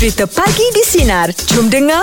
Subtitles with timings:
[0.00, 1.28] Cerita Pagi di Sinar.
[1.52, 2.00] Jom dengar.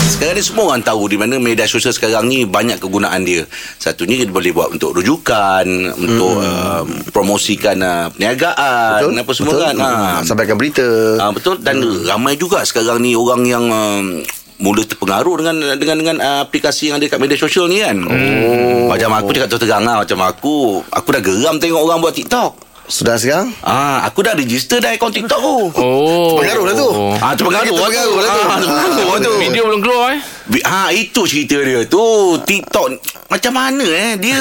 [0.00, 3.44] Sekarang ni semua orang tahu di mana media sosial sekarang ni banyak kegunaan dia.
[3.76, 9.60] Satunya dia boleh buat untuk rujukan, untuk uh, promosikan uh, perniagaan, Betul, apa semua betul.
[9.60, 9.74] kan.
[9.76, 9.88] Ha.
[9.92, 10.88] Hmm, Sampaikan berita.
[11.20, 14.24] Ah betul dan ramai juga sekarang ni orang yang um,
[14.56, 18.08] mula terpengaruh dengan dengan dengan uh, aplikasi yang ada kat media sosial ni kan.
[18.08, 18.88] Oh.
[18.88, 22.72] Macam aku cakap terus terang lah macam aku aku dah geram tengok orang buat TikTok.
[22.84, 23.48] Sudah sekarang?
[23.60, 25.56] Ah, aku dah register dah akaun TikTok aku.
[25.74, 26.36] Oh.
[26.36, 26.88] Pengaruh lah tu.
[27.16, 27.72] Ah, terpengaruh.
[27.72, 28.42] Terpengaruh lah tu.
[28.42, 29.32] Ah, terpengaruh lah tu.
[29.38, 30.20] Video belum keluar eh.
[30.44, 32.04] Ha itu cerita dia tu
[32.36, 34.36] TikTok Macam mana eh Dia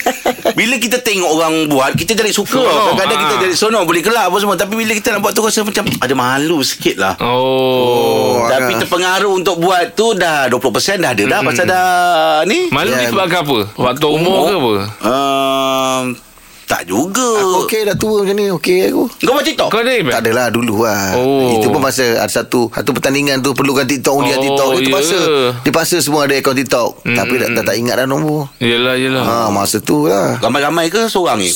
[0.58, 2.96] Bila kita tengok orang buat Kita jadi suka Seronok.
[2.96, 3.42] Kadang-kadang kita Ha.
[3.44, 6.14] jadi sonok Boleh kelak apa semua Tapi bila kita nak buat tu Rasa macam Ada
[6.14, 8.40] malu sikit lah Oh.
[8.40, 8.78] Oh, Tapi ah.
[8.80, 10.64] terpengaruh untuk buat tu Dah 20%
[10.98, 11.88] dah ada dah Pasal dah
[12.44, 13.04] Ni Malu Ya.
[13.04, 13.58] disebabkan apa?
[13.76, 14.72] Waktu umur ke apa?
[15.04, 16.04] um,
[16.64, 18.48] Tak juga Aku okey dah tua macam ni.
[18.48, 19.04] Okey aku.
[19.20, 19.68] Kau buat TikTok?
[19.68, 21.54] Kau ada Tak adalah dulu lah Oh.
[21.54, 24.94] Itu pun masa Ada satu Satu pertandingan tu Perlukan TikTok Undian Oh, TikTok Itu ya.
[24.94, 25.18] masa
[25.60, 29.22] Dipaksa semua ada akaun TikTok Tapi dah, dah tak ingat dah nombor Yelah, yelah.
[29.22, 31.52] Ha, masa tu lah Ramai-ramai ke seorang ni?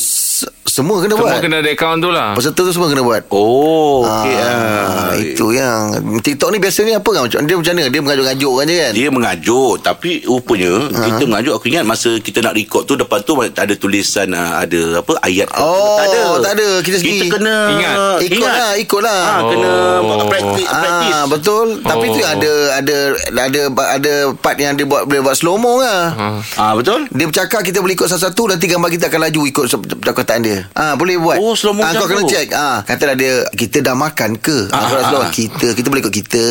[0.78, 2.38] Semua kena Semua buat kena ada akaun tu lah.
[2.38, 7.10] Peserta tu semua kena buat Oh Okay, okay, ah, itu yang TikTok ni biasanya apa
[7.10, 11.02] kan macam dia macam mana dia mengajuk-ngajuk kan je kan Dia mengajuk Tapi rupanya uh-huh.
[11.02, 15.02] Kita mengajuk Aku ingat masa kita nak record tu Depan tu ada tulisan uh, Ada
[15.02, 15.50] apa Ayat?
[15.56, 16.68] Oh, tak ada tak ada.
[16.78, 17.28] Kita Kita sendiri.
[17.28, 17.94] kena Ingat.
[18.22, 20.26] ikut lah ikut lah ha, Kena Oh.
[20.26, 21.16] practice, practice.
[21.16, 22.12] Ah betul tapi Oh.
[22.12, 22.96] tu ada ada
[23.34, 26.12] ada ada part yang dia buat boleh buat slow mo lah.
[26.12, 26.26] Ha.
[26.54, 29.64] Ah Betul Dia bercakap kita boleh ikut satu-satu Nanti gambar kita akan laju Ikut
[29.98, 33.14] perkataan dia ah Boleh buat Oh, slow mo ah, macam Kau kena check ah, Katalah
[33.14, 35.30] dia Kita dah makan ke ah, Ah, ah, slow ah.
[35.30, 36.44] Kita Kita boleh ikut kita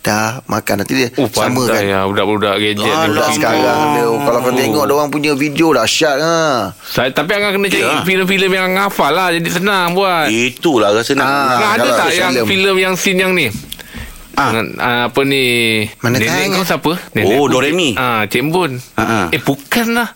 [0.00, 2.90] Dah makan Nanti dia Oh, Sama kan ya budak-budak gadget ni.
[2.90, 3.62] Ah, budak sekarang
[3.94, 4.54] dia, Kalau kau Oh.
[4.54, 6.36] tengok Dia orang punya video Dahsyat ha.
[6.76, 8.02] Saya, tapi Angah kena cari Ya.
[8.02, 9.28] filem-filem yang Angah hafal lah.
[9.30, 10.28] Jadi senang buat.
[10.28, 11.32] Itulah rasa nak Ah.
[11.54, 12.46] Angah ada tak yang filem.
[12.46, 13.48] filem yang scene yang ni?
[14.34, 14.50] Ah.
[14.76, 15.44] Ah, apa ni
[16.00, 16.66] Mana Nenek kau eh?
[16.66, 17.90] siapa Oh, Nenek Doremi.
[17.94, 19.26] Ah, Cik Bun Ah, ah.
[19.30, 20.10] Eh bukan lah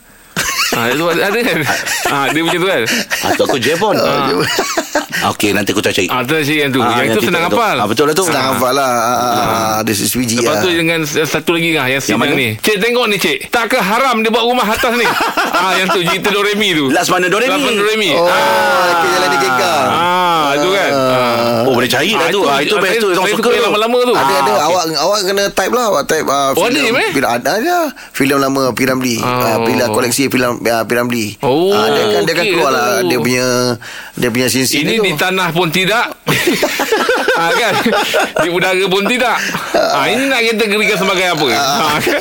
[0.87, 1.59] itu ada, kan?
[2.15, 2.83] Ah, Dia macam tu kan?
[3.27, 4.31] Atau aku Jevon Ah.
[5.29, 6.07] Okey nanti aku cari.
[6.07, 6.79] Ah, Tu lah yang tu.
[6.79, 7.75] Ah, Yang tu senang tu- hafal.
[7.75, 8.25] Ah, Betul lah tu.
[8.25, 8.89] Senang hafal lah.
[8.89, 12.33] Ah, ah, ah, This is Fiji Lepas lah tu dengan satu lagi lah Yang mana?
[12.33, 12.49] ni.
[12.57, 13.49] Cik tengok ni cik.
[13.49, 15.07] Tak ke haram dia buat rumah atas ni?
[15.59, 16.87] Ah, Yang tu cerita Doremi tu.
[16.89, 17.51] Last mana Doremi?
[17.51, 18.11] Last mana Doremi?
[18.13, 20.91] Oh Laki jalan di kekang Ah, itu kan?
[20.91, 21.61] Ah.
[21.65, 22.41] Oh boleh cari dah tu.
[22.45, 23.09] Ah, Itu best tu.
[23.11, 23.61] Saya suka tu.
[23.61, 24.15] lama-lama tu.
[24.15, 24.53] Ada ada.
[24.55, 25.85] Ah, awak awak kena type lah.
[25.89, 27.11] Awak type uh, Oh, ada ni, meh?
[27.19, 27.77] ada ada
[28.11, 29.27] filem lama Piramli Oh.
[29.27, 32.87] uh, pila koleksi filem uh, Piramli Oh, Ah, dia kan dia kan okey keluar lah.
[32.99, 33.09] Tu.
[33.09, 33.47] dia punya
[34.15, 36.07] dia punya scene Ini tu di tanah pun tidak.
[37.39, 37.71] Ha, kan?
[38.43, 39.39] Di udara pun tidak.
[39.71, 41.47] Ha, Ini nak kita gerikan sebagai apa?
[41.47, 42.19] Ha, kan?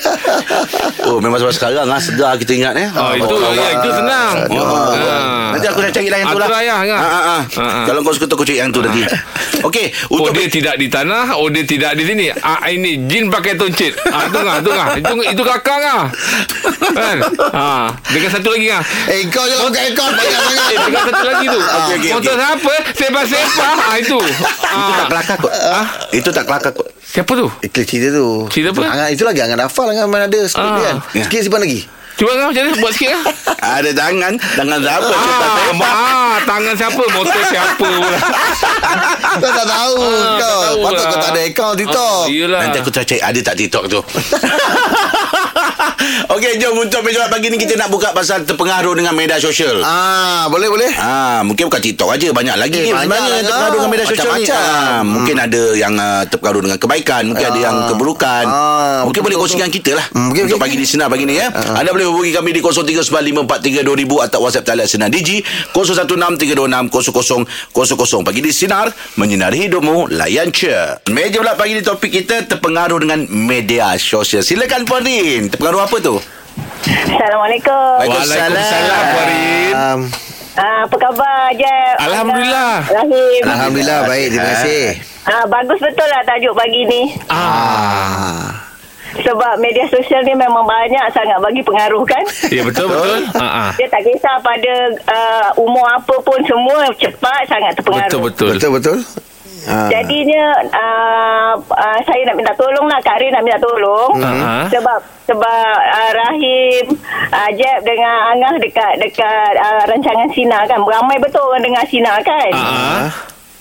[1.07, 2.85] Oh memang sebab sekarang ah Segar kita ingat eh.
[2.93, 4.45] Oh, Itu ya, itu senang.
[4.45, 5.57] Ha.
[5.57, 6.45] Nanti aku nak cari lah yang tu Ah, lah.
[6.45, 6.99] tu lah, ya, kan?
[6.99, 7.41] Ah, ah, ah.
[7.41, 7.83] Ah, ah.
[7.87, 9.01] Kalau kau suka tu Aku cari yang tu nanti.
[9.63, 12.25] Okey Oh Untuk dia tidak di tanah Oh dia tidak di sini.
[12.37, 13.97] Ah, Ini jin pakai toncit.
[14.05, 14.87] Ah, Itu ngah Itu ngah.
[14.93, 16.03] Itu, itu kakak ngah.
[16.93, 17.17] Kan?
[17.49, 17.65] Ha.
[18.05, 18.83] Dengan satu lagi ngah.
[19.09, 20.67] Eh kau jangan pakai kau banyak sangat.
[20.67, 21.59] Eh, dengan satu lagi tu.
[21.59, 22.55] Okey, okey, Okey.
[22.57, 24.17] siapa Sepah-sepah ah, Itu.
[24.17, 25.07] Itu tak ah.
[25.07, 25.51] kelakar kot.
[26.11, 26.87] Itu tak kelakar kot.
[27.03, 27.47] Siapa tu?
[27.61, 28.27] Ikut cerita tu.
[28.47, 28.81] Cerita apa?
[28.85, 30.75] Angan, Itu lagi Angan hafal Angan mana ada Ah.
[30.75, 30.95] dia kan?
[31.11, 31.23] Ya.
[31.23, 31.81] Sikit simpan lagi.
[32.17, 32.81] Cuba ngah macam mana?
[32.81, 33.23] Buat sikit ngah
[33.77, 34.33] Ada tangan.
[34.57, 35.05] Tangan siapa?
[35.07, 37.03] Kita tak Ah, ah, tangan siapa?
[37.07, 38.17] Motor siapa pula?
[39.37, 40.41] Kau tak tahu Ah, Kau.
[40.41, 41.05] tak tahu Patut lah.
[41.05, 42.17] kau tak ada account TikTok.
[42.17, 43.99] Ah, Yelah Nanti aku cari Ada tak TikTok tu
[46.37, 50.45] Okey jom Untuk meja pagi ni Kita nak buka pasal Terpengaruh dengan media sosial Ah,
[50.47, 50.89] boleh boleh.
[50.95, 54.05] Ah, mungkin bukan TikTok aja banyak lagi Eh, ni banyak sebenarnya yang terpengaruh dengan media
[54.05, 54.45] sosial ni.
[54.45, 54.77] Macam-macam.
[54.77, 57.87] Ah, mungkin ada yang uh, terpengaruh dengan kebaikan, mungkin ada yang Ah.
[57.87, 58.43] keburukan.
[58.45, 60.05] Ah, mungkin betul, boleh kongsikan kita lah.
[60.09, 61.47] Hmm, okey, untuk okey, pagi di sinar pagi ni ya.
[61.49, 68.23] Anda boleh hubungi kami di 0395432000 atau WhatsApp talian sinar Digi 0163260000.
[68.23, 70.73] Pagi di sinar menyinari hidupmu layan je.
[71.09, 74.41] Meja pula pagi ni topik kita terpengaruh dengan media sosial.
[74.41, 75.49] Silakan Puan Rin.
[75.49, 76.19] Terpengaruh apa tu?
[76.87, 77.95] Assalamualaikum.
[78.07, 80.01] Waalaikumsalam Warin Um,
[80.57, 81.95] Ah, apa khabar Jeb?
[82.01, 82.81] Alhamdulillah.
[82.89, 83.41] Rahim.
[83.45, 84.83] Alhamdulillah baik terima kasih.
[85.21, 87.01] Ah, bagus betul lah tajuk pagi ni.
[87.29, 88.57] Ah.
[89.21, 92.25] Sebab media sosial ni memang banyak sangat bagi pengaruh kan.
[92.57, 93.71] Ya betul betul ah, ah.
[93.77, 94.73] Dia tak kisah pada
[95.05, 98.09] uh, umur apa pun semua cepat sangat terpengaruh.
[98.09, 98.97] Betul betul Betul betul.
[99.65, 99.89] Ah.
[99.89, 104.69] Jadinya uh, uh, saya nak minta tolong lah Kak Rin nak minta tolong Ah.
[104.69, 106.93] sebab sebab uh, Rahim
[107.33, 112.21] uh, Jeb dengan Angah dekat dekat uh, rancangan Sina kan ramai betul orang dengar Sina
[112.21, 113.09] kan Ah.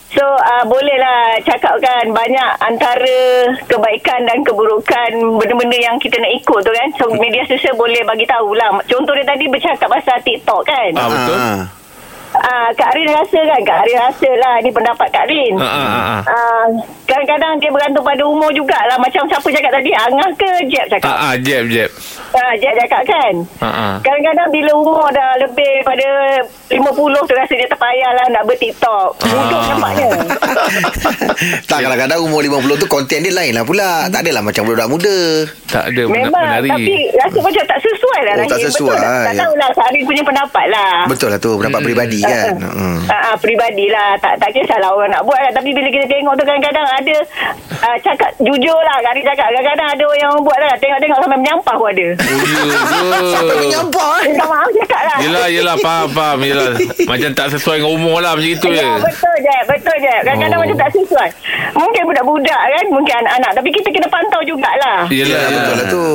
[0.07, 3.19] So uh, bolehlah cakapkan banyak antara
[3.67, 6.89] kebaikan dan keburukan benda-benda yang kita nak ikut tu kan.
[6.97, 8.81] So media sosial boleh bagi tahulah.
[8.87, 10.91] Contoh dia tadi bercakap pasal TikTok kan.
[10.97, 11.37] Ah, betul.
[11.37, 11.61] Ah.
[12.37, 13.61] Ah, Kak Rin rasa kan?
[13.65, 15.53] Kak Rin rasa lah ni pendapat Kak Rin.
[15.57, 16.23] Ah, ah, ah, ah.
[16.27, 16.65] Ah,
[17.07, 18.99] kan kadang-kadang dia bergantung pada umur jugalah.
[18.99, 21.09] Macam siapa cakap tadi, Angah ke Jeb cakap?
[21.09, 21.91] Ah, ah, jeb, jeb.
[22.37, 23.35] Ha, Jeb cakap kan?
[23.63, 23.93] Ah, ah.
[24.05, 26.07] Kadang-kadang bila umur dah lebih pada
[26.69, 29.11] 50 tu rasa dia terpayah lah nak ber-TikTok.
[29.23, 30.11] Duduk nampaknya.
[31.71, 34.11] tak kadang-kadang umur 50 tu konten dia lain lah pula.
[34.13, 35.19] Tak adalah macam budak muda.
[35.67, 36.71] Tak ada Memang menari.
[36.71, 39.25] Tapi rasa macam tak sesuai lah Oh, tak sesuai, Betul tak?
[39.27, 39.41] Tak ya.
[39.43, 42.55] tahulah Sari punya pendapat lah Betul lah tu pendapat peribadi kan.
[42.59, 42.99] Hmm.
[43.07, 45.53] Ah, ah, peribadi lah tak tak kisahlah orang nak buat lah.
[45.53, 47.17] tapi bila kita tengok tu kadang-kadang ada
[47.81, 51.75] uh, cakap jujur lah Kari cakap kadang-kadang ada orang yang buat lah tengok-tengok sampai menyampah
[51.75, 52.09] pun ada
[53.07, 53.55] Oh, ya ke?
[53.57, 54.25] Menyampah eh.
[54.27, 56.39] minta maaf cakap lah Yelah, yelah, faham, faham.
[56.41, 56.75] Yelah.
[57.05, 58.89] Macam tak sesuai dengan umur lah macam itu Ya, je.
[59.03, 60.63] betul je betul je kadang-kadang Oh.
[60.63, 61.29] macam tak sesuai
[61.75, 66.09] mungkin budak-budak kan mungkin anak-anak tapi kita kena pantau jugalah Yelah, Ya, betul lah tu.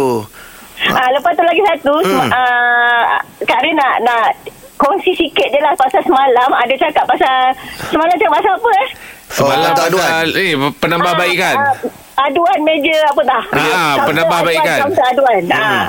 [0.84, 2.30] Ah, lepas tu lagi satu, hmm.
[2.34, 3.04] uh,
[3.44, 4.34] Kak Rin nak, nak
[4.82, 6.50] kongsi sikit je lah pasal semalam.
[6.50, 7.54] Ada cakap pasal,
[7.88, 8.90] semalam cakap pasal apa eh?
[9.30, 10.02] Semalam Oh, tak aduan.
[10.04, 11.56] pasal, eh, penambah baik kan?
[11.56, 13.44] Ah, aduan meja apa dah?
[13.54, 14.80] Ah, penambah baik kan?
[14.82, 15.42] Kaunter aduan.
[15.48, 15.88] Ah.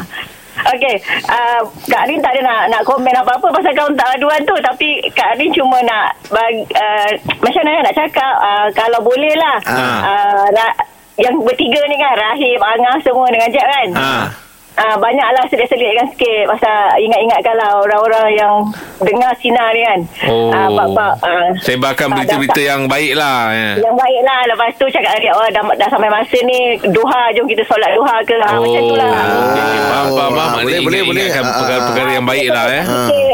[0.52, 0.94] Okey,
[1.26, 5.34] uh, Kak Rin tak ada nak, nak komen apa-apa pasal kaunter aduan tu tapi Kak
[5.34, 7.08] Rin cuma nak bagi, uh,
[7.40, 10.44] macam mana nak cakap uh, kalau boleh lah Ah.
[10.44, 10.70] uh,
[11.16, 14.24] yang bertiga ni kan Rahim, Angah semua dengan Jeb kan Ah.
[14.72, 18.54] Ah, banyaklah selit-selitkan sikit pasal ingat-ingatkanlah orang-orang yang
[18.98, 20.00] dengar sinar ni kan.
[20.24, 20.48] Oh.
[20.48, 23.52] Ah, bab-bab, ah, Sebarkan ah, berita-berita dah- yang baik lah.
[23.52, 23.70] Ya.
[23.78, 26.58] yang baik lah Lepas tu cakap dia oh, dah, dah sampai masa ni
[26.88, 30.30] Duha jom kita solat duha ke ah, Macam tu lah faham, faham, Oh, ah,
[30.62, 31.22] Maknanya boleh, boleh, ingat- boleh.
[31.22, 32.64] ingatkan Ah, perkara-perkara yang baik lah.
[32.68, 32.82] Eh.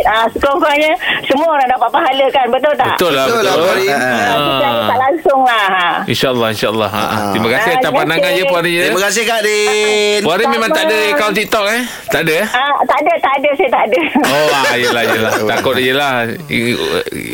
[0.02, 0.92] Ah, Sekurang-kurangnya
[1.25, 2.92] Semua orang dapat pahala kan Betul tak?
[2.94, 3.78] Betul lah, Betul lah, betul.
[3.88, 4.86] Ah, Ah.
[4.88, 5.86] tak langsung lah ha.
[6.04, 6.90] InsyaAllah, insyaAllah.
[6.90, 7.00] Ha.
[7.00, 7.30] Ah.
[7.30, 8.80] Terima kasih Ah, atas pandangan je Puan Rin.
[8.82, 10.19] Terima kasih Kak Rin.
[10.22, 11.82] Puan Rin memang tak ada akaun TikTok eh?
[12.08, 12.46] Tak ada eh?
[12.48, 14.00] Ah, tak ada, tak ada, saya tak ada.
[14.25, 15.32] Oh, ah, yelah, yelah.
[15.52, 16.14] Takut je lah.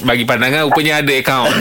[0.02, 1.48] Bagi pandangan, rupanya ada akaun.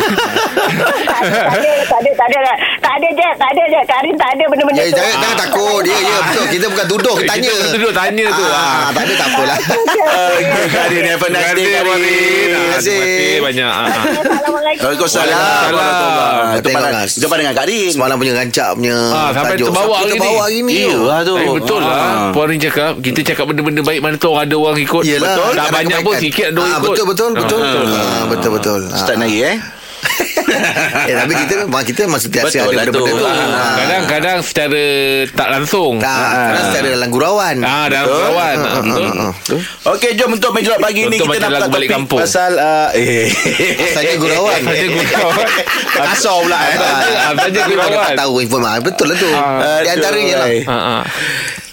[0.74, 2.42] tak ada, tak ada, tak ada, tak ada,
[2.80, 3.80] tak ada je, tak ada je.
[3.84, 4.96] Karin tak ada benda-benda Ya, tu.
[4.96, 5.82] jangan, jangan takut.
[5.84, 6.46] Ya, ya, betul.
[6.50, 7.52] Kita bukan tuduh, kita tanya.
[7.54, 8.46] Kita duduk tanya tu.
[8.46, 8.88] Ah, Ah.
[8.92, 9.58] tak ada tak apalah.
[10.14, 11.04] Okay, Kak Rin.
[11.06, 12.06] Have a nice day, kasih, Kak Puan Rin.
[12.06, 12.50] Rin.
[12.50, 13.40] Ah, Terima kasih.
[13.42, 13.66] banyak.
[13.66, 13.92] Ah, ah.
[14.14, 14.84] Assalamualaikum.
[14.84, 15.74] Waalaikumsalam.
[17.16, 17.90] Jumpa dengan Kak Rin.
[17.90, 19.68] Semalam punya rancak punya Ah, sampai tajuk.
[19.70, 20.14] terbawa Sampai hari ni.
[20.16, 20.74] terbawa hari ni.
[20.76, 21.34] Iya lah tu.
[21.36, 21.88] Eh, betul Ah.
[21.88, 25.34] lah Puan Rin cakap Kita cakap benda-benda baik Mana tu orang ada orang ikut Yelah,
[25.34, 25.52] betul.
[25.54, 27.62] Tak banyak pun Sikit ada orang Ah, ikut Betul, betul, betul.
[27.62, 27.94] Ah.
[27.94, 28.82] Ah, Betul, betul.
[28.86, 28.98] Ah.
[28.98, 29.58] Start naik eh.
[31.10, 33.18] eh, tapi kita memang kita memang sentiasa Betul ada lah benda-benda tu.
[33.18, 33.26] tu.
[33.26, 33.76] Ah.
[33.76, 34.84] Kadang-kadang secara
[35.30, 37.56] tak langsung Tak, kadang secara dalam gurauan.
[37.60, 39.60] Ah, dalam kawan Ah, ah, Betul.
[39.90, 42.20] Okey, jom untuk meja pagi ni Untuk kita nak lagu buka balik topik kampung.
[42.22, 43.28] pasal uh, eh
[43.96, 44.60] Saja gurauan.
[44.62, 45.48] Saja gurauan
[45.90, 46.78] Kasar pula eh.
[47.40, 48.80] Saja gurauan tak tahu informasi.
[48.82, 49.30] Betul lah tu.
[49.80, 50.48] Di antaranya lah.
[50.64, 51.02] Ah, ah.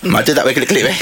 [0.01, 0.97] Mata tak payah klip-klip eh?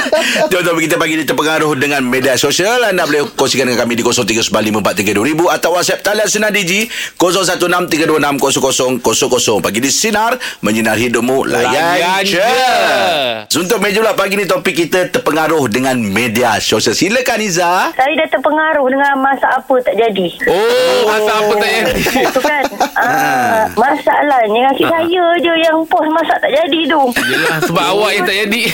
[0.54, 2.86] Jom topik kita pagi ni terpengaruh dengan media sosial.
[2.86, 6.86] Anda boleh kongsikan dengan kami di 0395432000 Atau WhatsApp talian Sinar Digi
[7.18, 12.38] 0163260000 Pagi di Sinar Menyinar hidupmu Layan, Layan je.
[12.38, 13.58] je.
[13.58, 16.94] Untuk meja pula pagi ni topik kita terpengaruh dengan media sosial.
[16.94, 17.90] Silakan Iza.
[17.90, 20.30] Saya dah terpengaruh dengan masak apa tak jadi.
[20.46, 21.90] Oh Masa apa tak jadi?
[22.30, 22.62] Tu kan.
[22.94, 27.10] Ah, masalahnya asyik saya je yang post masak tak jadi tu.
[27.26, 28.43] Yelah sebab awak yang tak jadi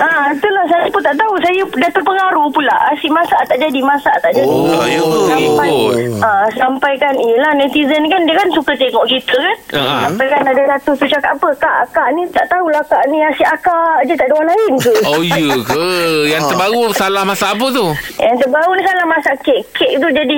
[0.00, 1.36] Ah, itulah saya pun tak tahu.
[1.38, 2.72] Saya dah terpengaruh pula.
[2.88, 4.48] Asyik masak tak jadi, masak tak jadi.
[4.48, 5.20] Oh, ya ke?
[5.28, 6.24] sampai Ikut.
[6.24, 10.08] ah, sampai kan Yelah netizen kan Dia kan suka tengok kita kan Ah.
[10.08, 13.44] Sampai kan ada satu tu cakap apa Kak, kak ni tak tahulah Kak ni asyik
[13.46, 15.88] akak je Tak ada orang lain ke Oh ya ke
[16.26, 17.86] Yang terbaru salah masak apa tu
[18.16, 20.36] Yang terbaru ni salah masak kek Kek tu jadi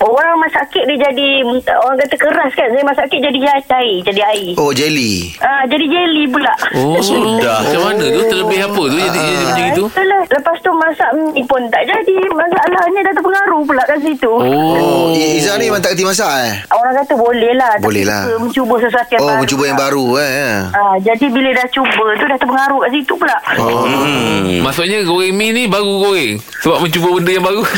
[0.00, 1.28] Orang masak kek dia jadi
[1.76, 5.36] Orang kata keras kan Saya masak kek jadi cair Jadi air Oh, jelly.
[5.38, 7.60] Ah, jadi jelly pula Oh Sudah.
[7.78, 11.42] Macam mana tu Terlebih apa tu Jadi jadi macam itu Itulah Lepas tu masak mi
[11.44, 15.94] pun tak jadi Masalahnya dah terpengaruh pula kat situ Oh I- Iza ni memang tak
[15.94, 16.52] kerti masak eh?
[16.68, 18.26] Orang kata boleh lah Boleh lah.
[18.36, 20.66] Mencuba sesuatu yang Oh, baru mencuba yang baru eh.
[20.70, 23.36] Ah, jadi bila dah cuba tu dah terpengaruh kat situ pula.
[23.56, 23.84] Oh.
[23.84, 24.60] Hmm.
[24.60, 27.62] Maksudnya goreng mi ni baru goreng Sebab mencuba benda yang baru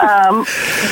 [0.00, 0.34] Um,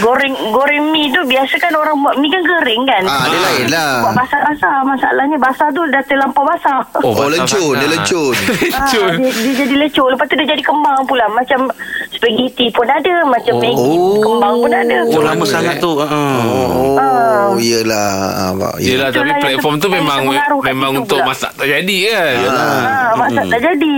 [0.01, 3.03] goreng goreng mi tu biasa kan orang buat mi kan kering kan.
[3.03, 3.91] Ah, dia lain lah.
[4.03, 4.77] Buat basah-basah.
[4.85, 6.85] Masalahnya basah tu dah terlampau basah.
[6.99, 7.73] Oh, basah lencun.
[7.75, 8.36] Dia lencun.
[8.69, 11.71] Ah, Lencun dia, dia jadi lecur Lepas tu dia jadi kembang pula Macam
[12.09, 13.63] spaghetti pun ada Macam Oh.
[13.63, 15.49] Maggi Kembang pun ada Oh lama eh?
[15.49, 16.07] sangat tu uh.
[16.07, 18.11] Oh, iyalah.
[18.29, 18.75] Ah, Abang.
[18.77, 20.29] Yelah tapi platform tu memang
[20.61, 21.33] Memang untuk pula.
[21.33, 23.93] masak tak jadi kan Ah, masak tak jadi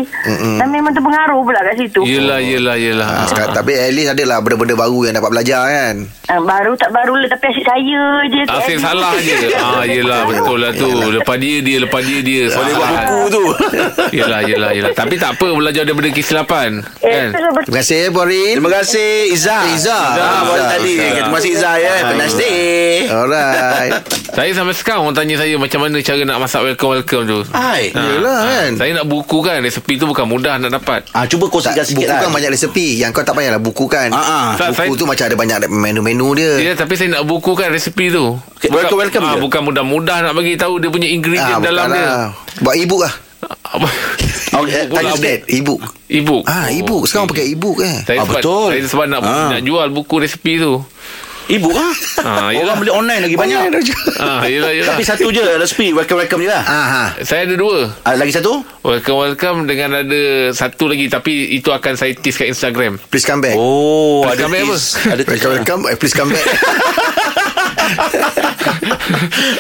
[0.55, 4.39] Dan memang terpengaruh pula kat situ Yelah yelah yelah Ah, sekarang, tapi at least adalah
[4.39, 5.95] benda-benda baru yang dapat belajar kan.
[6.29, 10.21] ah, Baru tak baru lah Tapi asyik saya je Asyik Asyik salah je Ah, yelah
[10.25, 10.87] betul lah tu.
[11.11, 12.43] Lepas dia dia lepas dia dia.
[12.49, 13.45] Boleh buat Ah, buku tu.
[14.29, 14.91] Yelah yelah yelah.
[14.93, 16.85] Tapi tak apa belajar daripada kesilapan.
[17.01, 17.29] Eh, Kan?
[17.65, 18.55] Terima kasih Porin.
[18.55, 19.63] Terima kasih Izzah.
[19.73, 20.05] Izzah.
[20.13, 20.69] Ah, baru Izzah.
[20.71, 20.93] tadi.
[20.95, 21.13] Izzah.
[21.19, 21.93] Terima kasih Izzah ya.
[21.95, 23.09] Have a nice day.
[23.09, 23.93] Alright.
[24.29, 27.39] Saya sampai sekarang orang tanya saya macam mana cara nak masak welcome-welcome tu.
[27.51, 27.91] Hai.
[27.91, 28.45] Ah, Yelah, ah.
[28.45, 28.71] kan?
[28.77, 29.59] Saya nak buku kan.
[29.59, 31.09] Resepi tu bukan mudah nak dapat.
[31.11, 32.21] Ah, cuba Tak, kongsikan sikit buku lah.
[32.21, 34.49] kan banyak resepi Yang kau tak payahlah buku kan Ah, ah.
[34.55, 38.11] Buku saya- tu macam ada banyak menu-menu dia Ya, tapi saya nak buku kan resepi
[38.11, 38.37] tu.
[38.55, 41.99] Okay, welcome, welcome ah, bukan mudah-mudah nak bagi tahu dia punya ingredient dalam dia.
[41.99, 42.61] bukanlah.
[42.61, 43.15] Buat e-book lah
[44.51, 46.43] Okay, tanya Update e-book E-book.
[46.45, 48.69] Ah, e-book Sekarang pakai e-book eh Saya Ah, sebab, betul.
[48.73, 49.49] Saya sebab nak, Ah.
[49.53, 50.81] nak jual buku resepi tu.
[51.49, 51.93] Ibu ah.
[52.19, 52.61] Ah, yelah.
[52.69, 53.61] Orang beli online lagi banyak.
[54.21, 54.93] Ah, yelah, yelah.
[54.93, 56.61] Tapi satu je resepi welcome-welcome je lah.
[56.61, 57.05] Ah, ha.
[57.25, 57.89] Saya ada dua.
[58.05, 58.61] Ah, lagi satu?
[58.85, 60.21] Welcome-welcome dengan ada
[60.53, 61.09] satu lagi.
[61.09, 63.01] Tapi itu akan saya tease kat Instagram.
[63.09, 64.85] Please come back Oh, Please ada come back tips.
[65.09, 65.41] Ada tips.
[65.41, 66.45] Welcome, welcome eh, Please come back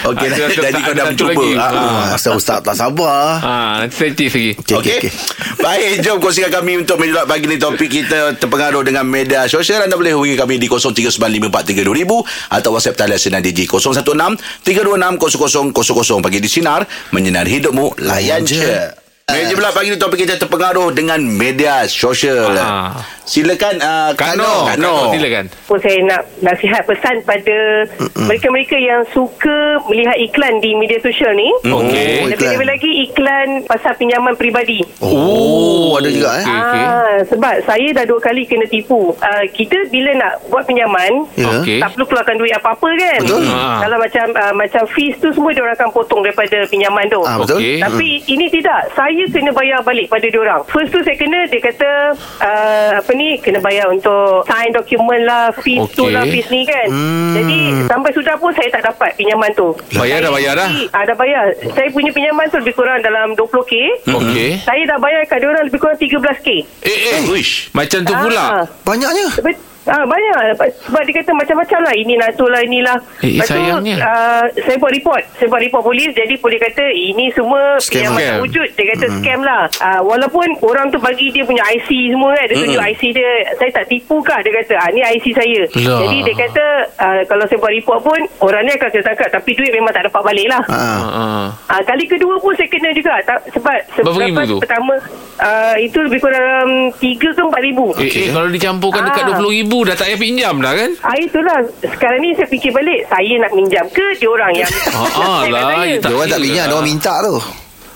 [0.04, 1.42] Okey, dah- jadi kau dah mencuba.
[1.54, 4.52] Ah, ah, Asal Ustaz tak sabar Ah, nanti saya tease lagi.
[4.54, 4.98] Okay, okay, Okey.
[5.00, 5.12] okay.
[5.58, 9.82] Baik, jom kongsikan kami untuk menyulat pagi ni topik kita terpengaruh dengan media sosial.
[9.82, 15.74] Anda boleh hubungi kami di 0395432000 atau WhatsApp talian sinar DJ 016 326 0000
[16.20, 19.07] pagi di sinar menyinari hidupmu layan je.
[19.28, 22.48] Meja pula pagi ni topik kita terpengaruh dengan media sosial.
[22.56, 22.96] Ah.
[23.28, 24.64] Silakan uh, Kak Kak Noh.
[24.80, 25.12] Noh.
[25.12, 25.44] Kak silakan.
[25.68, 27.84] pun saya nak nasihat pesan pada
[28.16, 31.44] mereka-mereka yang suka melihat iklan di media sosial ni.
[31.60, 32.24] Okey.
[32.24, 34.80] Oh, Lebih-lebih lagi iklan pasal pinjaman peribadi.
[35.04, 36.84] Oh, ada juga eh Okey, okey.
[36.88, 39.12] Ah, sebab saya dah dua kali kena tipu.
[39.20, 41.60] Ah, kita bila nak buat pinjaman, Ya.
[41.60, 41.84] Okey.
[41.84, 43.20] tak perlu keluarkan duit apa-apa kan?
[43.20, 43.44] Betul.
[43.44, 43.84] Ah.
[43.84, 47.20] Kalau macam ah, macam fees tu semua dia orang akan potong daripada pinjaman tu.
[47.20, 47.76] Ah, betul Okey.
[47.76, 48.88] Tapi ini tidak.
[48.96, 50.62] Saya kena bayar balik pada dia orang.
[50.70, 51.90] First tu saya kena dia kata
[52.38, 56.14] uh, apa ni kena bayar untuk sign dokumen lah, fees tu Okey.
[56.14, 56.86] lah, fees ni kan.
[56.86, 57.34] Hmm.
[57.34, 57.58] Jadi
[57.90, 59.74] sampai sudah pun saya tak dapat pinjaman tu.
[59.96, 60.70] Bayar dah, bayar dah?
[60.94, 61.44] Ah, dah bayar.
[61.74, 63.72] Saya punya pinjaman tu lebih kurang dalam 20k.
[64.06, 64.50] Okey.
[64.62, 66.48] Saya dah bayar kat dia orang lebih kurang 13k.
[66.84, 67.18] Eh, eh.
[67.26, 67.72] Wish.
[67.72, 68.44] Macam tu pula.
[68.44, 68.64] Ah.
[68.84, 70.36] Banyaknya Bet- Ah, banyak.
[70.82, 71.94] Sebab dia kata macam-macam lah.
[71.94, 72.98] Ini nak tu lah inilah.
[73.20, 73.96] Eh, Lepas tu, sayangnya.
[73.98, 75.22] uh, saya buat report.
[75.34, 76.10] Saya buat report polis.
[76.12, 78.28] Jadi polis kata ini semua Scam pinjaman lah.
[78.28, 78.68] tak wujud.
[78.74, 79.62] Dia kata scam lah.
[79.78, 82.46] Uh, walaupun orang tu bagi dia punya IC semua kan.
[82.46, 83.30] Dia tunjuk IC dia.
[83.54, 84.74] Saya tak tipu kah dia kata.
[84.76, 85.60] Ah, ni IC saya.
[85.78, 86.00] Lah.
[86.00, 86.64] jadi dia kata
[86.98, 90.04] uh, kalau saya buat report pun orang ni akan saya tangkap tapi duit memang tak
[90.04, 90.62] dapat balik lah.
[90.68, 90.76] Ah.
[90.76, 91.46] Ah, ah.
[91.68, 93.14] Ah, kali kedua pun saya kena juga.
[93.22, 94.56] Tak, sebab ribu sebab tu?
[94.60, 94.92] pertama
[95.38, 97.84] uh, itu lebih kurang dalam 3 ke 4 ribu.
[97.96, 99.38] Eh, eh, kalau dicampurkan dekat Ah.
[99.78, 100.90] RM20,000 dah tak payah pinjam dah kan?
[101.00, 105.06] Ah itulah sekarang ni saya fikir balik saya nak minjam ke dia orang yang Ah,
[105.14, 106.64] ah Saya lah, Dia orang tak pinjam.
[106.64, 107.34] Dia orang minta tu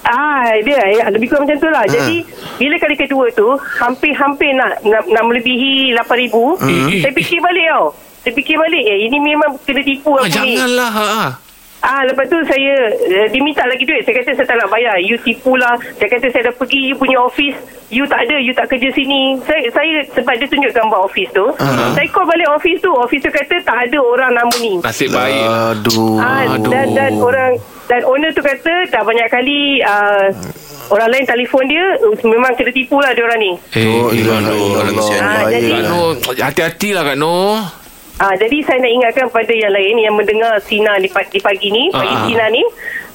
[0.03, 1.85] Ah dia ya, lebih kurang macam tu lah.
[1.85, 2.27] Jadi
[2.59, 3.47] bila kali kedua tu
[3.79, 6.91] hampir-hampir nak nak, nak melebihi 8000 Hmm.
[6.99, 7.87] saya fikir balik tau.
[8.19, 10.55] Saya fikir balik eh ini memang kena tipu Ah, aku ni.
[10.55, 10.91] janganlah.
[10.91, 11.27] Ha, ha.
[11.83, 14.03] Ah lepas tu saya uh, diminta lagi duit.
[14.03, 14.97] Saya kata saya tak nak bayar.
[14.99, 15.75] You tipu lah.
[15.93, 17.59] Saya kata saya dah pergi you punya office.
[17.89, 19.37] You tak ada, you tak kerja sini.
[19.43, 21.45] Saya saya sebab dia tunjuk gambar office tu.
[21.45, 21.91] Uh-huh.
[21.93, 22.89] Saya call balik office tu.
[22.89, 24.79] Office tu kata tak ada orang nama ni.
[24.79, 25.43] Nasib baik.
[25.43, 26.71] Aduh Ah, Aduh.
[26.71, 27.53] dan dan orang
[27.85, 30.31] dan owner tu kata dah banyak kali uh,
[30.89, 31.85] orang lain telefon dia
[32.23, 33.53] memang kena tipu lah dia orang ni.
[33.75, 34.79] Eh, Oh, eh, ya aduh, Allah.
[34.79, 35.21] orang kesian.
[35.21, 36.09] Ah, jadi- Kak Noh,
[36.39, 37.82] hati-hatilah Kak Noh.
[38.14, 41.88] Ah, jadi saya nak ingatkan pada yang lain yang mendengar Sina di, di pagi ni,
[41.88, 42.23] pagi Ah.
[42.23, 42.62] Sina ni,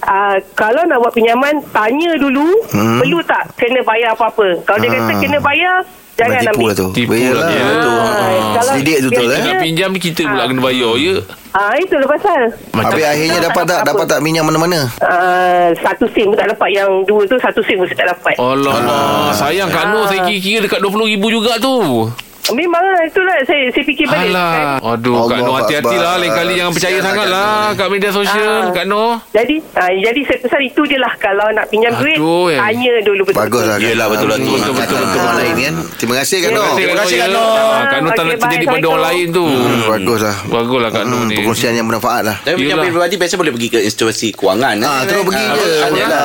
[0.01, 2.99] ah, kalau nak buat pinjaman tanya dulu hmm.
[2.99, 4.61] perlu tak kena bayar apa-apa.
[4.61, 5.17] Kalau dia kata Ah.
[5.17, 5.75] kena bayar
[6.13, 6.65] jangan tipu ambil.
[6.65, 7.29] lah tu Tipu Yelah.
[7.35, 7.61] lah dia.
[7.61, 9.27] Ah, kalau Selidik tu betul, eh?
[9.29, 10.47] biasanya- Nak pinjam ni kita pula Ah.
[10.49, 11.15] kena bayar ya.
[11.49, 12.41] Ah, itulah pasal.
[12.71, 16.89] Habis akhirnya dapat tak Dapat tak minyak mana-mana Ah, satu sen pun tak dapat yang
[17.03, 18.35] dua tu satu sen pun tak dapat.
[18.35, 22.09] Alah, sayang Kak Noh saya kira-kira dekat RM20,000 juga tu.
[22.47, 24.31] Memang lah itulah saya saya fikir balik.
[24.31, 24.79] Alah.
[24.79, 26.13] Aduh, Kak Allah Noh hati-hatilah.
[26.15, 28.55] Lain kali jangan percaya Kesian sangat Kak lah kat media sosial.
[28.63, 28.71] Ah.
[28.71, 29.11] Kak Noh.
[29.35, 32.59] Jadi ah, jadi saya pesan itu je lah kalau nak pinjam duit Aduh, eh.
[32.59, 33.39] tanya dulu betul.
[33.43, 34.51] Bagus lah Yelah, betul lah tu.
[34.55, 37.29] Betul betul betul Orang lain kan Terima kasih Kak Terima Noh Terima kasih, Kak.
[37.35, 37.43] Noh.
[37.43, 39.45] Ah, Kak Noh tak nak terjadi pada orang lain tu.
[39.45, 41.35] Hmm, Bagus lah Bagus lah Kak Noh ni.
[41.35, 44.75] Perkongsian yang bermanfaat lah Tapi pinjam pribadi biasa boleh pergi ke institusi kewangan.
[44.87, 45.67] Ah, terus pergi je.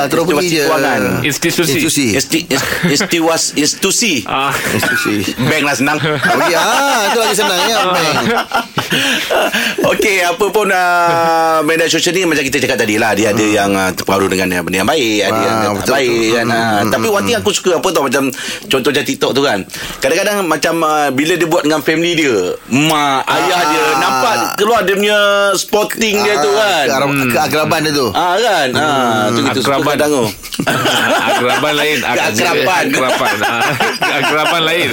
[0.06, 0.64] terus pergi institusi je.
[0.70, 1.00] kewangan.
[1.26, 1.72] Institusi.
[1.82, 2.06] Institusi.
[3.58, 4.12] Institusi.
[4.30, 4.54] Ah.
[4.54, 5.98] Institusi Bank lah senang.
[6.14, 8.16] Pergi ah, Itu lagi senang ya Bank.
[9.84, 13.72] Okey, apa pun uh, media sosial ni macam kita cakap tadi lah, dia ada yang
[13.72, 16.32] uh, terpengaruh dengan uh, benda yang baik, ada Ah, yang tak betul, baik betul.
[16.32, 16.46] kan.
[16.46, 18.22] Uh, tapi one thing aku suka apa tau macam
[18.66, 19.58] contoh macam TikTok tu kan.
[19.98, 22.36] Kadang-kadang macam uh, bila dia buat dengan family dia,
[22.68, 25.18] mak, ayah dia nampak keluar dia punya
[25.54, 26.84] sporting dia tu kan.
[26.84, 28.68] Ah, kearab- Keakraban dia tu Ah kan.
[28.72, 29.94] Ah tu gitu suka Akraban.
[29.94, 30.24] kadang tu.
[31.32, 31.98] Akraban lain.
[32.04, 32.84] Akraban
[33.42, 33.62] Ah,
[34.20, 34.88] Akraban lain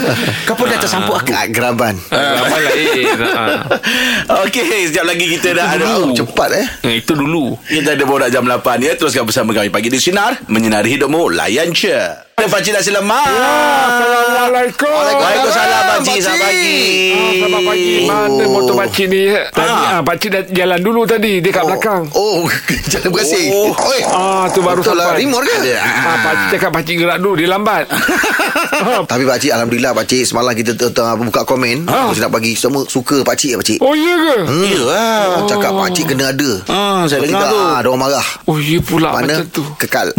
[0.48, 3.62] Kau pun dah tersampai Keagraban Apa lain ah.
[4.46, 8.30] Okey, sekejap lagi kita dah ada Oh, cepat eh Eh, Itu dulu Kita ada borak
[8.30, 8.94] jam 8 ya.
[8.94, 10.46] Teruskan bersama kami pagi di Sinar.
[10.46, 11.32] Menyinari hidupmu.
[11.32, 12.29] Layan je.
[12.42, 13.28] Pakcik nasi lemak.
[13.28, 16.20] Assalamualaikum Waalaikumsalam Pakcik.
[16.20, 16.80] Selamat pagi.
[17.12, 20.00] Ah, Selamat pagi Mana motor pakcik ni Tadi ah.
[20.00, 22.48] pakcik dah jalan dulu tadi Dia kat belakang Oh
[22.92, 23.72] Jangan berkasih Oh.
[23.72, 24.00] Oi.
[24.06, 27.48] Ah tu baru Betul lah sampai Remote ke ah, Pakcik cakap pakcik gerak dulu Dia
[27.50, 29.02] lambat ah.
[29.12, 32.08] Tapi pakcik Alhamdulillah pakcik Semalam kita tengah buka komen Ah.
[32.08, 34.66] Aku nak bagi Semua suka pakcik pakcik Oh iya ke Hmm.
[34.66, 35.24] Ya lah.
[35.36, 35.46] Oh.
[35.46, 37.58] Cakap pakcik kena ada Ah, saya dengar tu.
[37.58, 40.08] ah, Ada orang marah Oh iya pula Mana macam tu Kekal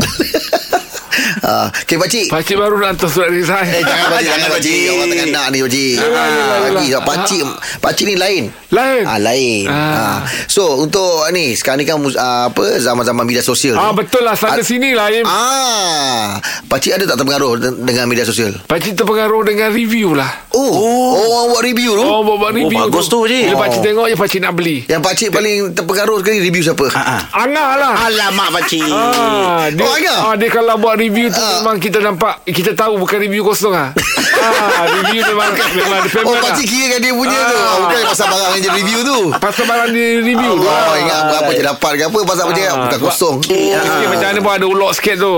[1.47, 2.27] ah, Okay pakcik.
[2.31, 4.87] Pakcik baru nak hantar surat resign Eh jangan pakcik Jangan, Jangan pakcik.
[4.91, 5.95] Orang tengah nak ni pakcik.
[5.99, 7.03] Yelah, yelah, Lagi yelah.
[7.03, 7.41] Pakcik
[7.83, 9.67] Pakcik ni lain Lain Ah lain.
[9.67, 9.75] Ah.
[9.75, 10.19] Ah.
[10.47, 13.75] So untuk ni sekarang ni kan mus- ah, apa zaman-zaman media sosial.
[13.75, 13.99] Ah ni.
[13.99, 15.25] betul lah Sana Ah, sini lah Im.
[15.25, 18.55] Ah, pakcik ada tak terpengaruh de- dengan media sosial?
[18.63, 21.11] Pakcik terpengaruh dengan review lah Oh, oh.
[21.19, 22.05] orang buat review tu.
[22.05, 23.43] Oh buat review bagus tu, Cik.
[23.45, 23.61] Bila Oh.
[23.61, 26.87] pakcik tengok je Pakcik nak beli Yang pakcik paling terpengaruh sekali review siapa?
[26.93, 28.87] Ah, Angah lah Alamak Pakcik.
[28.87, 30.19] Ah, dia, Oh, Angah?
[30.25, 31.59] ah, dia kalau buat review tu Ah.
[31.61, 33.91] memang kita nampak kita tahu bukan review kosong ah.
[34.47, 36.43] ah, review memang memang ada payment Oh, lah.
[36.47, 37.57] pakcik kira kan dia punya tu.
[37.57, 37.75] Ah.
[37.81, 39.19] Bukan pasal barang yang jadi review tu.
[39.35, 40.67] Pasal barang dia review tu.
[40.67, 42.77] Oh, ingat berapa je dapat ke apa pasal apa je Ah.
[42.79, 43.37] bukan kosong.
[43.83, 45.35] Sikit macam mana pun ada ulok sikit tu.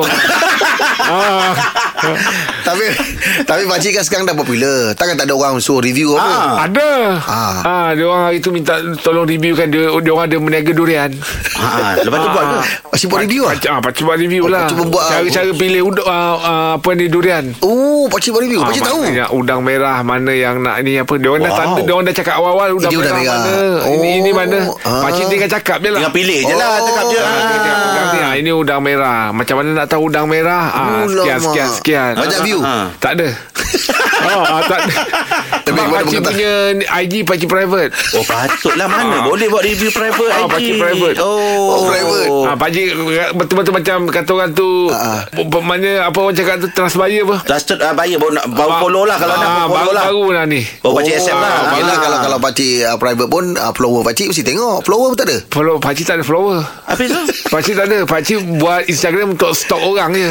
[1.15, 1.53] ah.
[2.63, 2.85] tapi
[3.45, 4.93] tapi pakcik kan sekarang dah popular.
[4.93, 6.27] Takkan tak ada orang suruh review apa.
[6.27, 6.55] Ah.
[6.67, 6.91] Ada.
[7.23, 7.55] Ah.
[7.63, 7.89] Ah.
[7.93, 11.11] dia orang hari tu minta tolong review kan dia dia orang ada meniaga durian.
[11.55, 12.59] Ah, lepas tu buat ke?
[12.91, 13.51] Pakcik buat review ah.
[13.53, 14.67] Pakcik, ah, pakcik buat review lah.
[14.67, 15.11] pakcik buat, ah.
[15.13, 17.45] Cara-cara pilih udang ah, ah, apa ni durian.
[17.61, 18.61] Oh, pakcik buat review.
[18.61, 19.01] Pakcik Ah, tahu.
[19.05, 21.61] Yang udang merah Mana yang nak ni apa Dia orang dah Wow.
[21.61, 23.83] tanda Dia orang dah cakap awal-awal Udang merah, udang merah.
[23.83, 24.35] mana Ini, ini Oh.
[24.35, 25.01] mana Ah.
[25.03, 26.69] Pakcik tinggal cakap je lah Tinggal pilih je lah.
[26.71, 26.85] Oh.
[26.85, 27.19] Cakap je.
[27.19, 31.07] Ah, dia ni, ah, Ini udang merah Macam mana nak tahu udang merah ah, Oh,
[31.07, 32.59] Sekian sekian sekian Banyak view.
[32.61, 32.89] Ah.
[32.97, 33.29] Tak ada
[34.29, 34.95] oh, ah, tak ada
[35.63, 36.53] Tapi mana pakcik punya
[36.99, 37.91] IG Pakcik private.
[38.13, 38.87] Oh patutlah.
[38.87, 39.23] Mana Ah.
[39.25, 41.17] Boleh buat review private Ah, IG pakcik private.
[41.19, 42.29] Oh, Oh, private.
[42.45, 42.87] Ah, pakcik
[43.35, 47.37] betul-betul macam kata orang tu Ah, uh, Mana apa orang cakap tu Transbuyer apa?
[47.45, 48.17] Trusted uh, buyer.
[48.17, 50.05] Baru, nak, baru follow lah Kalau nak ah, baru follow lah.
[50.05, 50.61] Baru lah ni.
[50.81, 51.51] Baru pakcik accept lah.
[51.53, 52.01] Ah, Yelah Ah.
[52.01, 54.77] kalau kalau pakcik uh, private pun uh, follower pakcik mesti tengok.
[54.83, 55.39] Follower pun tak ada.
[55.49, 56.59] Follow Pakcik tak ada follower.
[56.87, 57.23] Habis tu?
[57.49, 57.99] Pakcik tak ada.
[58.05, 60.31] Pakcik buat Instagram Untuk stok orang je.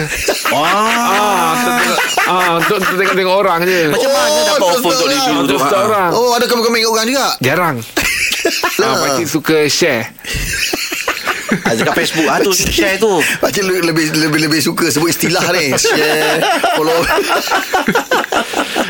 [0.50, 3.82] Wah Ah, untuk, ah, untuk, tengok-tengok orang je.
[3.90, 5.38] Macam mana dapat offer untuk terang.
[5.38, 5.82] review tu Ah.
[5.82, 7.28] orang Oh, ada komen-komen kat orang juga.
[7.40, 7.76] Jarang
[8.82, 10.08] ah, Pakcik suka share
[11.62, 15.44] Ah, Dekat Facebook ah, tu share tu Pakcik le- lebih lebih lebih suka sebut istilah
[15.52, 15.72] ni.
[15.74, 16.40] Share,
[16.74, 16.96] follow.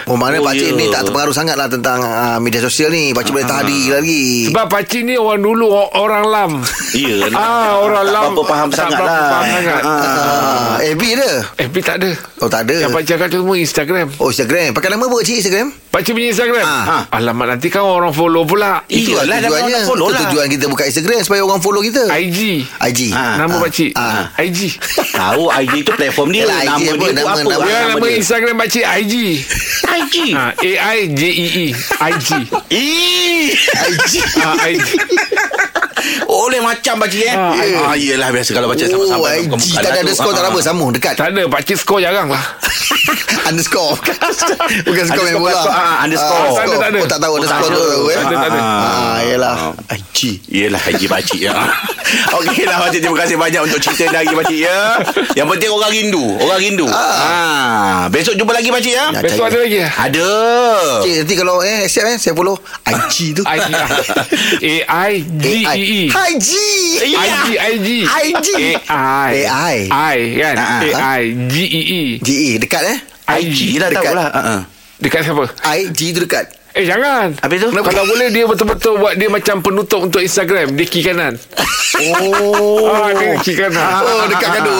[0.03, 0.75] Oh, mana Oh, pakcik ya.
[0.75, 3.12] ni tak terpengaruh sangat lah tentang uh, media sosial ni.
[3.12, 4.23] Pakcik boleh tahan diri lagi.
[4.45, 6.51] Sebab pakcik ni orang dulu Orang lam
[6.91, 9.81] Ya Ah, orang tak lam berapa faham tak sangat berapa lah faham sangat.
[9.81, 11.31] Ah, FB ada?
[11.62, 12.75] FB tak ada Oh, tak ada.
[12.77, 14.69] Yang pakcik cakap tu semua Instagram Oh, Instagram.
[14.71, 15.67] Pakai nama apa pakcik Instagram?
[15.91, 17.04] Pakcik punya Instagram Ah.
[17.12, 19.67] Alamak nanti kan orang follow pula Itu lah Iyalah, dah tujuannya.
[19.67, 20.21] orang follow Itu lah.
[20.25, 22.04] tujuan kita buka Instagram supaya orang follow kita.
[22.10, 22.99] IG IG.
[23.12, 23.36] Ah.
[23.38, 24.32] Nama pakcik ah.
[24.38, 24.60] IG
[25.12, 27.84] Tahu IG tu platform dia Yalah, IG Nama apa, dia tu nama- apa nama- Ah,
[27.91, 28.15] nama dia.
[28.17, 29.13] Instagram pakcik IG
[29.84, 32.30] IG ah, A-I-J-E-E IG.
[32.71, 34.12] IG.
[34.39, 34.88] ah, IG
[36.25, 37.51] Oleh macam pakcik eh Ah,
[37.84, 39.51] Ah, Yelah biasa kalau baca Oh, sama-sama IG.
[39.69, 40.56] Tak lah ada underscore, tak Ah, apa.
[40.56, 40.63] ah.
[40.63, 41.13] Sambung, dekat.
[41.13, 42.43] Tak ada Pakcik skor jarang lah
[43.49, 43.95] underscore.
[43.97, 45.61] Bukan skor main Underscore, bola.
[45.67, 46.43] ah, underscore.
[46.43, 46.97] Ah, Tak ada, tak ada.
[46.97, 47.81] Oh, tak tahu underscore tak tu.
[47.81, 48.15] tahu, eh.
[48.15, 48.59] Tak ada, tak ada.
[48.61, 49.55] Ah, yelah.
[49.89, 50.17] IG.
[50.47, 51.55] Yelah Haji Pakcik ya.
[52.37, 54.99] Okey lah Pakcik Terima kasih banyak Untuk cerita lagi Pakcik ya
[55.33, 58.05] Yang penting orang rindu Orang rindu ah.
[58.05, 59.91] Besok jumpa lagi Pakcik ya Ya, Besok ada lagi ah?
[59.97, 60.29] Ada
[61.01, 63.41] Cik, nanti kalau eh accept eh saya follow IG tu.
[63.41, 63.87] IG ah.
[64.91, 66.49] A-I-G-E-E IG.
[66.99, 67.15] IG
[67.55, 68.49] IG IG.
[68.85, 69.77] A-I AI.
[69.89, 70.81] I kan Ah, ah.
[71.15, 72.90] A-I-G-E-E GE dekat eh.
[73.37, 74.11] IG lah Dekat.
[74.11, 74.61] lah uh-uh.
[74.97, 75.45] Dekat siapa?
[75.77, 76.45] IG tu dekat.
[76.71, 80.87] Eh jangan Habis tu Kalau boleh dia betul-betul Buat dia macam penutup Untuk Instagram Dia
[80.87, 81.35] kiri kanan
[82.15, 82.87] Oh.
[82.87, 84.79] ah, Dia kiri kanan Oh, dekat gaduh.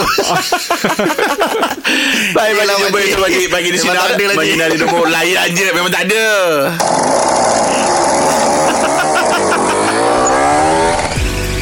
[2.32, 3.08] Baik bagi Yelah, jumpa Pakcik.
[3.10, 4.24] esok Bagi, bagi di sini lagi.
[4.32, 6.24] Bagi dari nombor Layan je Memang tak ada